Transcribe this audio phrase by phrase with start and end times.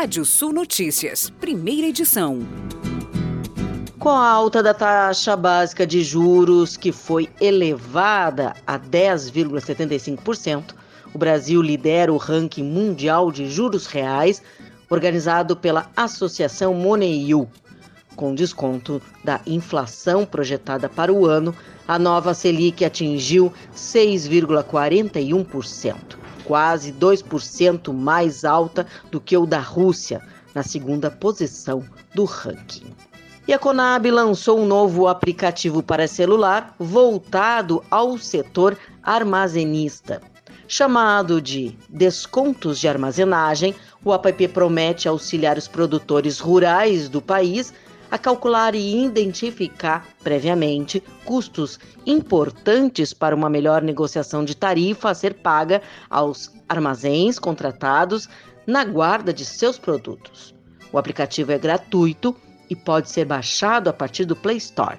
[0.00, 2.38] Rádio Sul Notícias, primeira edição.
[3.98, 10.72] Com a alta da taxa básica de juros, que foi elevada a 10,75%,
[11.12, 14.40] o Brasil lidera o ranking mundial de juros reais,
[14.88, 17.48] organizado pela Associação Moneiu.
[18.14, 21.52] Com desconto da inflação projetada para o ano,
[21.88, 30.22] a nova Selic atingiu 6,41%, quase 2% mais alta do que o da Rússia,
[30.54, 31.84] na segunda posição
[32.14, 32.86] do ranking.
[33.46, 40.22] E a Conab lançou um novo aplicativo para celular voltado ao setor armazenista.
[40.66, 47.74] Chamado de Descontos de Armazenagem, o app promete auxiliar os produtores rurais do país
[48.10, 55.34] a calcular e identificar previamente custos importantes para uma melhor negociação de tarifa a ser
[55.34, 58.28] paga aos armazéns contratados
[58.66, 60.54] na guarda de seus produtos.
[60.92, 62.34] O aplicativo é gratuito
[62.70, 64.98] e pode ser baixado a partir do Play Store.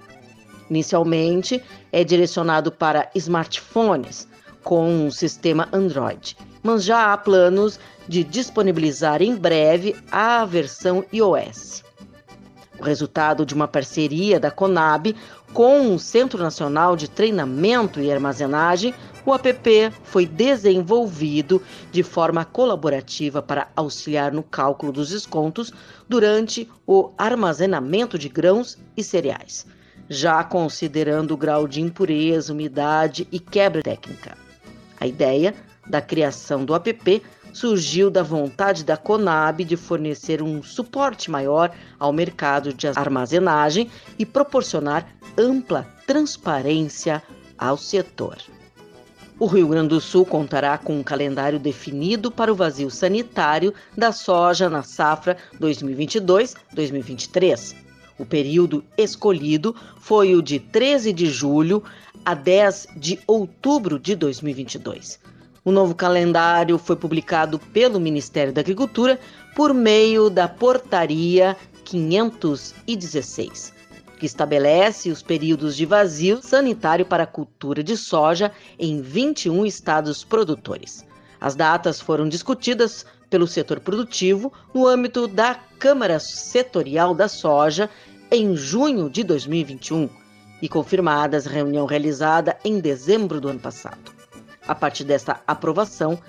[0.70, 4.28] Inicialmente, é direcionado para smartphones
[4.64, 11.84] com um sistema Android, mas já há planos de disponibilizar em breve a versão iOS.
[12.80, 15.14] O resultado de uma parceria da Conab
[15.54, 18.94] com o Centro Nacional de Treinamento e Armazenagem,
[19.26, 25.74] o app foi desenvolvido de forma colaborativa para auxiliar no cálculo dos descontos
[26.08, 29.68] durante o armazenamento de grãos e cereais,
[30.08, 34.38] já considerando o grau de impureza, umidade e quebra técnica.
[35.00, 35.54] A ideia
[35.86, 37.22] da criação do app
[37.54, 44.26] surgiu da vontade da Conab de fornecer um suporte maior ao mercado de armazenagem e
[44.26, 47.22] proporcionar ampla transparência
[47.58, 48.38] ao setor.
[49.40, 54.12] O Rio Grande do Sul contará com um calendário definido para o vazio sanitário da
[54.12, 57.74] soja na safra 2022-2023.
[58.18, 61.82] O período escolhido foi o de 13 de julho
[62.26, 65.22] a 10 de outubro de 2022.
[65.70, 69.20] O novo calendário foi publicado pelo Ministério da Agricultura
[69.56, 73.72] por meio da Portaria 516,
[74.18, 80.24] que estabelece os períodos de vazio sanitário para a cultura de soja em 21 estados
[80.24, 81.06] produtores.
[81.40, 87.92] As datas foram discutidas pelo setor produtivo no âmbito da Câmara Setorial da Soja
[88.32, 90.10] em junho de 2021
[90.64, 94.19] e confirmadas reunião realizada em dezembro do ano passado.
[94.70, 96.20] A partir desta aprovação,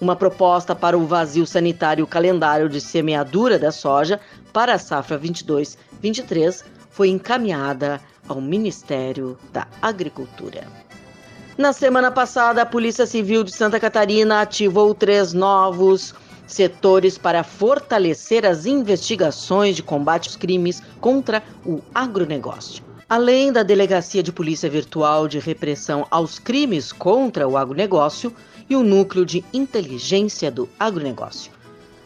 [0.00, 4.18] uma proposta para o vazio sanitário calendário de semeadura da soja
[4.54, 10.66] para a safra 22-23 foi encaminhada ao Ministério da Agricultura.
[11.58, 16.14] Na semana passada, a Polícia Civil de Santa Catarina ativou três novos
[16.46, 22.89] setores para fortalecer as investigações de combate aos crimes contra o agronegócio.
[23.10, 28.32] Além da Delegacia de Polícia Virtual de Repressão aos Crimes contra o Agronegócio
[28.68, 31.50] e o Núcleo de Inteligência do Agronegócio.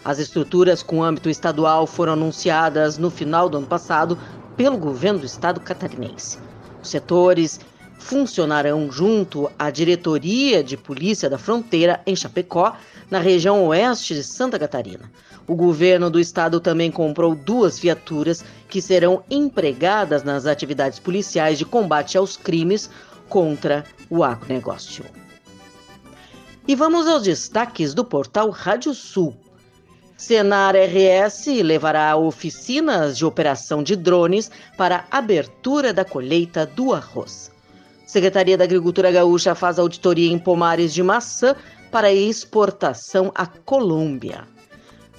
[0.02, 4.18] As estruturas com âmbito estadual foram anunciadas no final do ano passado
[4.56, 6.38] pelo governo do estado catarinense.
[6.82, 7.60] Os setores
[7.98, 12.74] funcionarão junto à Diretoria de Polícia da Fronteira em Chapecó,
[13.10, 15.10] na região oeste de Santa Catarina.
[15.46, 21.64] O governo do estado também comprou duas viaturas que serão empregadas nas atividades policiais de
[21.64, 22.88] combate aos crimes
[23.28, 25.04] contra o agronegócio.
[26.66, 29.36] E vamos aos destaques do portal Rádio Sul.
[30.16, 37.50] Senar RS levará oficinas de operação de drones para abertura da colheita do arroz.
[38.06, 41.56] Secretaria da Agricultura Gaúcha faz auditoria em pomares de maçã
[41.94, 44.48] para exportação à Colômbia.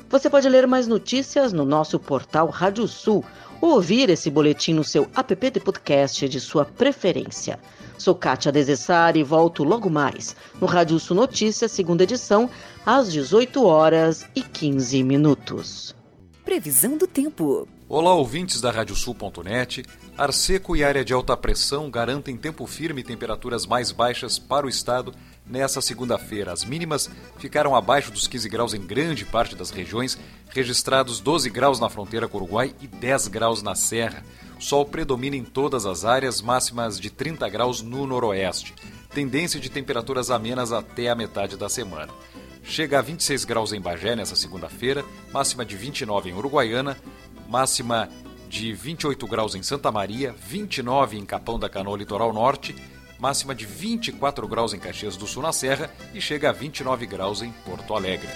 [0.10, 3.24] Você pode ler mais notícias no nosso portal Rádio Sul
[3.62, 7.58] ou ouvir esse boletim no seu app de podcast de sua preferência.
[7.98, 12.50] Sou Kátia Desessari e volto logo mais no Rádio Sul Notícias, segunda edição,
[12.86, 15.96] às 18 horas e 15 minutos.
[16.44, 17.70] Previsão do tempo.
[17.88, 19.86] Olá, ouvintes da Radiosul.net.
[20.18, 24.66] Ar seco e área de alta pressão garantem tempo firme e temperaturas mais baixas para
[24.66, 25.14] o estado
[25.46, 26.52] nessa segunda-feira.
[26.52, 30.18] As mínimas ficaram abaixo dos 15 graus em grande parte das regiões,
[30.50, 34.24] registrados 12 graus na fronteira com o Uruguai e 10 graus na Serra.
[34.58, 38.74] O sol predomina em todas as áreas, máximas de 30 graus no noroeste.
[39.14, 42.12] Tendência de temperaturas amenas até a metade da semana.
[42.64, 46.98] Chega a 26 graus em Bagé nessa segunda-feira, máxima de 29 em Uruguaiana,
[47.48, 48.10] máxima
[48.50, 52.76] de 28 graus em Santa Maria, 29 em Capão da Canoa, litoral norte,
[53.26, 57.42] máxima de 24 graus em Caxias do Sul na Serra e chega a 29 graus
[57.42, 58.30] em Porto Alegre.